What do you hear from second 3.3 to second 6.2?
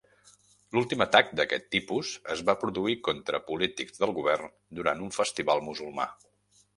polítics del govern durant un festival musulmà.